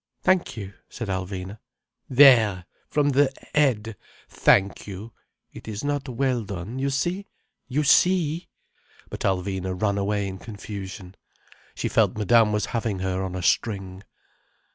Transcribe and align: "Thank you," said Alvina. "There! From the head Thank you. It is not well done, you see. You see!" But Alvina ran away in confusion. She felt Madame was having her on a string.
"Thank 0.23 0.57
you," 0.57 0.73
said 0.89 1.09
Alvina. 1.09 1.59
"There! 2.09 2.65
From 2.89 3.09
the 3.09 3.31
head 3.53 3.95
Thank 4.27 4.87
you. 4.87 5.13
It 5.53 5.67
is 5.67 5.83
not 5.83 6.09
well 6.09 6.43
done, 6.43 6.79
you 6.79 6.89
see. 6.89 7.27
You 7.67 7.83
see!" 7.83 8.47
But 9.11 9.19
Alvina 9.19 9.79
ran 9.79 9.99
away 9.99 10.27
in 10.27 10.39
confusion. 10.39 11.13
She 11.75 11.87
felt 11.87 12.17
Madame 12.17 12.51
was 12.51 12.65
having 12.73 12.97
her 12.97 13.21
on 13.21 13.35
a 13.35 13.43
string. 13.43 14.01